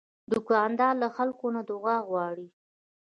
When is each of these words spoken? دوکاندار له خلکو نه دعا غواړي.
دوکاندار 0.31 0.93
له 1.01 1.07
خلکو 1.15 1.45
نه 1.55 1.61
دعا 1.69 1.97
غواړي. 2.09 2.47